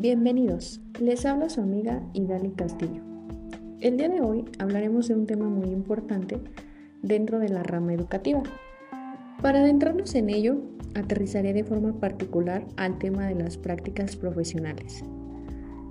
Bienvenidos, 0.00 0.80
les 0.98 1.26
habla 1.26 1.50
su 1.50 1.60
amiga 1.60 2.02
Idali 2.14 2.52
Castillo. 2.52 3.02
El 3.80 3.98
día 3.98 4.08
de 4.08 4.22
hoy 4.22 4.46
hablaremos 4.58 5.08
de 5.08 5.14
un 5.14 5.26
tema 5.26 5.46
muy 5.46 5.68
importante 5.68 6.40
dentro 7.02 7.38
de 7.38 7.50
la 7.50 7.62
rama 7.62 7.92
educativa. 7.92 8.42
Para 9.42 9.58
adentrarnos 9.58 10.14
en 10.14 10.30
ello, 10.30 10.56
aterrizaré 10.94 11.52
de 11.52 11.64
forma 11.64 12.00
particular 12.00 12.66
al 12.78 12.98
tema 12.98 13.26
de 13.26 13.34
las 13.34 13.58
prácticas 13.58 14.16
profesionales. 14.16 15.04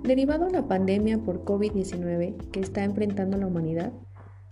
Derivado 0.02 0.46
a 0.46 0.50
la 0.50 0.66
pandemia 0.66 1.18
por 1.18 1.44
COVID-19 1.44 2.50
que 2.50 2.58
está 2.58 2.82
enfrentando 2.82 3.36
la 3.36 3.46
humanidad, 3.46 3.92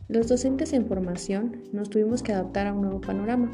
los 0.07 0.29
docentes 0.29 0.73
en 0.73 0.87
formación 0.87 1.65
nos 1.73 1.91
tuvimos 1.91 2.23
que 2.23 2.33
adaptar 2.33 2.69
a 2.69 2.75
un 2.75 2.83
nuevo 2.83 3.01
panorama 3.01 3.51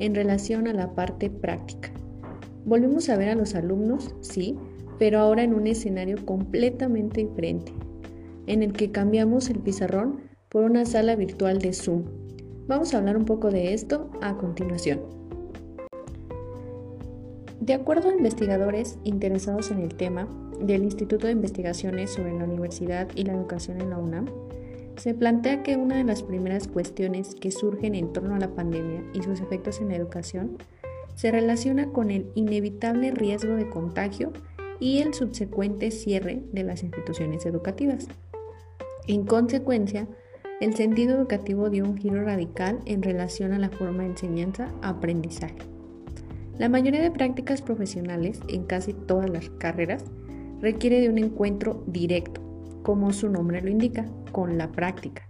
en 0.00 0.16
relación 0.16 0.66
a 0.66 0.72
la 0.72 0.96
parte 0.96 1.30
práctica. 1.30 1.92
Volvimos 2.64 3.08
a 3.08 3.16
ver 3.16 3.28
a 3.28 3.36
los 3.36 3.54
alumnos, 3.54 4.16
sí, 4.20 4.58
pero 5.02 5.18
ahora 5.18 5.42
en 5.42 5.52
un 5.52 5.66
escenario 5.66 6.24
completamente 6.24 7.22
diferente, 7.22 7.72
en 8.46 8.62
el 8.62 8.72
que 8.72 8.92
cambiamos 8.92 9.50
el 9.50 9.58
pizarrón 9.58 10.20
por 10.48 10.62
una 10.62 10.84
sala 10.84 11.16
virtual 11.16 11.58
de 11.58 11.72
Zoom. 11.72 12.04
Vamos 12.68 12.94
a 12.94 12.98
hablar 12.98 13.16
un 13.16 13.24
poco 13.24 13.50
de 13.50 13.74
esto 13.74 14.08
a 14.20 14.36
continuación. 14.36 15.00
De 17.58 17.74
acuerdo 17.74 18.10
a 18.10 18.14
investigadores 18.14 18.96
interesados 19.02 19.72
en 19.72 19.80
el 19.80 19.92
tema 19.92 20.28
del 20.60 20.84
Instituto 20.84 21.26
de 21.26 21.32
Investigaciones 21.32 22.12
sobre 22.12 22.38
la 22.38 22.44
Universidad 22.44 23.08
y 23.16 23.24
la 23.24 23.32
Educación 23.32 23.80
en 23.80 23.90
la 23.90 23.98
UNAM, 23.98 24.26
se 24.98 25.14
plantea 25.14 25.64
que 25.64 25.76
una 25.76 25.96
de 25.96 26.04
las 26.04 26.22
primeras 26.22 26.68
cuestiones 26.68 27.34
que 27.34 27.50
surgen 27.50 27.96
en 27.96 28.12
torno 28.12 28.36
a 28.36 28.38
la 28.38 28.54
pandemia 28.54 29.02
y 29.14 29.22
sus 29.24 29.40
efectos 29.40 29.80
en 29.80 29.88
la 29.88 29.96
educación 29.96 30.58
se 31.16 31.32
relaciona 31.32 31.88
con 31.88 32.12
el 32.12 32.30
inevitable 32.36 33.10
riesgo 33.10 33.56
de 33.56 33.68
contagio 33.68 34.32
y 34.80 34.98
el 34.98 35.14
subsecuente 35.14 35.90
cierre 35.90 36.42
de 36.52 36.64
las 36.64 36.82
instituciones 36.82 37.46
educativas. 37.46 38.08
En 39.06 39.24
consecuencia, 39.24 40.08
el 40.60 40.74
sentido 40.74 41.16
educativo 41.16 41.70
dio 41.70 41.84
un 41.84 41.96
giro 41.96 42.22
radical 42.22 42.78
en 42.86 43.02
relación 43.02 43.52
a 43.52 43.58
la 43.58 43.70
forma 43.70 44.04
de 44.04 44.10
enseñanza-aprendizaje. 44.10 45.56
La 46.58 46.68
mayoría 46.68 47.02
de 47.02 47.10
prácticas 47.10 47.62
profesionales 47.62 48.40
en 48.48 48.64
casi 48.64 48.92
todas 48.92 49.28
las 49.28 49.50
carreras 49.50 50.04
requiere 50.60 51.00
de 51.00 51.08
un 51.08 51.18
encuentro 51.18 51.82
directo, 51.86 52.40
como 52.82 53.12
su 53.12 53.28
nombre 53.28 53.60
lo 53.60 53.70
indica, 53.70 54.06
con 54.30 54.56
la 54.58 54.70
práctica. 54.70 55.28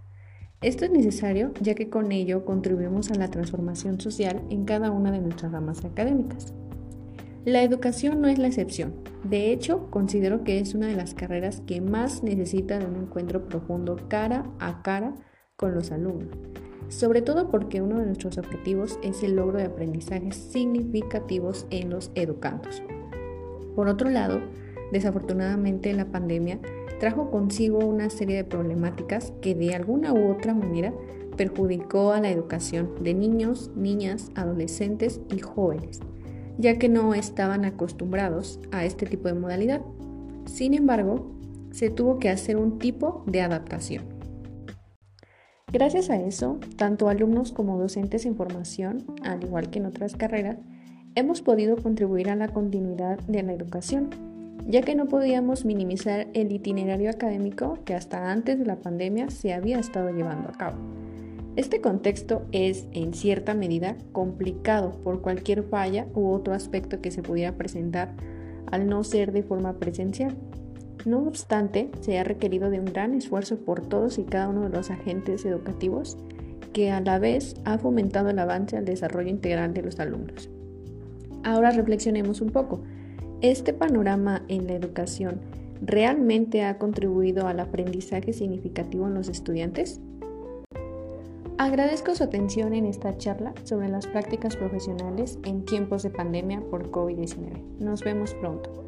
Esto 0.61 0.85
es 0.85 0.91
necesario 0.91 1.51
ya 1.59 1.73
que 1.73 1.89
con 1.89 2.11
ello 2.11 2.45
contribuimos 2.45 3.09
a 3.11 3.15
la 3.15 3.29
transformación 3.29 3.99
social 3.99 4.41
en 4.49 4.65
cada 4.65 4.91
una 4.91 5.11
de 5.11 5.19
nuestras 5.19 5.51
ramas 5.51 5.83
académicas. 5.83 6.53
La 7.45 7.61
educación 7.61 8.21
no 8.21 8.29
es 8.29 8.39
la 8.39 8.47
excepción. 8.47 8.93
De 9.25 9.51
hecho, 9.51 9.89
considero 9.89 10.45
que 10.45 10.59
es 10.59 10.75
una 10.75 10.87
de 10.87 10.95
las 10.95 11.13
carreras 11.13 11.61
que 11.67 11.81
más 11.81 12.23
necesita 12.23 12.79
de 12.79 12.85
un 12.85 12.95
encuentro 12.95 13.49
profundo 13.49 13.97
cara 14.07 14.45
a 14.59 14.81
cara 14.81 15.13
con 15.57 15.75
los 15.75 15.91
alumnos, 15.91 16.29
sobre 16.87 17.21
todo 17.21 17.49
porque 17.51 17.81
uno 17.81 17.99
de 17.99 18.05
nuestros 18.05 18.37
objetivos 18.37 18.97
es 19.03 19.23
el 19.23 19.35
logro 19.35 19.57
de 19.57 19.65
aprendizajes 19.65 20.37
significativos 20.37 21.67
en 21.69 21.89
los 21.89 22.11
educandos. 22.15 22.81
Por 23.75 23.89
otro 23.89 24.09
lado, 24.09 24.39
desafortunadamente 24.93 25.91
la 25.91 26.05
pandemia 26.05 26.59
trajo 27.01 27.29
consigo 27.29 27.79
una 27.79 28.09
serie 28.09 28.37
de 28.37 28.45
problemáticas 28.45 29.33
que 29.41 29.53
de 29.53 29.75
alguna 29.75 30.13
u 30.13 30.31
otra 30.31 30.53
manera 30.53 30.93
perjudicó 31.35 32.13
a 32.13 32.21
la 32.21 32.29
educación 32.29 32.91
de 33.01 33.13
niños, 33.13 33.69
niñas, 33.75 34.31
adolescentes 34.33 35.19
y 35.29 35.39
jóvenes 35.39 35.99
ya 36.57 36.77
que 36.77 36.89
no 36.89 37.13
estaban 37.13 37.65
acostumbrados 37.65 38.59
a 38.71 38.85
este 38.85 39.05
tipo 39.05 39.27
de 39.27 39.33
modalidad. 39.33 39.81
Sin 40.45 40.73
embargo, 40.73 41.31
se 41.71 41.89
tuvo 41.89 42.19
que 42.19 42.29
hacer 42.29 42.57
un 42.57 42.79
tipo 42.79 43.23
de 43.25 43.41
adaptación. 43.41 44.03
Gracias 45.71 46.11
a 46.11 46.21
eso, 46.21 46.59
tanto 46.77 47.09
alumnos 47.09 47.51
como 47.51 47.79
docentes 47.79 48.27
en 48.27 48.35
formación, 48.35 49.05
al 49.23 49.43
igual 49.43 49.71
que 49.71 49.79
en 49.79 49.87
otras 49.87 50.15
carreras, 50.15 50.59
hemos 51.15 51.41
podido 51.41 51.77
contribuir 51.77 52.29
a 52.29 52.35
la 52.35 52.49
continuidad 52.49 53.17
de 53.21 53.41
la 53.41 53.53
educación, 53.53 54.09
ya 54.67 54.81
que 54.81 54.93
no 54.93 55.07
podíamos 55.07 55.65
minimizar 55.65 56.27
el 56.33 56.51
itinerario 56.51 57.09
académico 57.09 57.79
que 57.85 57.95
hasta 57.95 58.31
antes 58.31 58.59
de 58.59 58.65
la 58.65 58.77
pandemia 58.77 59.31
se 59.31 59.53
había 59.53 59.79
estado 59.79 60.11
llevando 60.11 60.49
a 60.49 60.53
cabo. 60.53 60.77
Este 61.55 61.81
contexto 61.81 62.41
es, 62.51 62.87
en 62.93 63.13
cierta 63.13 63.53
medida, 63.53 63.95
complicado 64.11 64.91
por 65.03 65.21
cualquier 65.21 65.63
falla 65.63 66.07
u 66.15 66.31
otro 66.31 66.53
aspecto 66.55 66.99
que 66.99 67.11
se 67.11 67.21
pudiera 67.21 67.55
presentar 67.55 68.15
al 68.71 68.87
no 68.87 69.03
ser 69.03 69.31
de 69.31 69.43
forma 69.43 69.73
presencial. 69.73 70.35
No 71.05 71.19
obstante, 71.27 71.91
se 72.01 72.17
ha 72.17 72.23
requerido 72.23 72.71
de 72.71 72.79
un 72.79 72.85
gran 72.85 73.13
esfuerzo 73.13 73.57
por 73.57 73.81
todos 73.81 74.17
y 74.17 74.23
cada 74.23 74.49
uno 74.49 74.63
de 74.63 74.69
los 74.69 74.89
agentes 74.89 75.45
educativos 75.45 76.17
que 76.71 76.89
a 76.89 77.01
la 77.01 77.19
vez 77.19 77.55
ha 77.65 77.77
fomentado 77.77 78.29
el 78.29 78.39
avance 78.39 78.75
al 78.75 78.85
desarrollo 78.85 79.29
integral 79.29 79.75
de 79.75 79.83
los 79.83 79.99
alumnos. 79.99 80.49
Ahora 81.43 81.69
reflexionemos 81.69 82.41
un 82.41 82.49
poco. 82.49 82.81
¿Este 83.41 83.73
panorama 83.73 84.43
en 84.47 84.65
la 84.65 84.73
educación 84.73 85.41
realmente 85.81 86.63
ha 86.63 86.79
contribuido 86.79 87.47
al 87.47 87.59
aprendizaje 87.59 88.33
significativo 88.33 89.05
en 89.07 89.13
los 89.13 89.27
estudiantes? 89.27 90.01
Agradezco 91.59 92.15
su 92.15 92.23
atención 92.23 92.73
en 92.73 92.85
esta 92.85 93.15
charla 93.17 93.53
sobre 93.63 93.87
las 93.87 94.07
prácticas 94.07 94.55
profesionales 94.55 95.37
en 95.43 95.63
tiempos 95.65 96.01
de 96.01 96.09
pandemia 96.09 96.61
por 96.61 96.89
COVID-19. 96.89 97.77
Nos 97.79 98.01
vemos 98.01 98.33
pronto. 98.33 98.83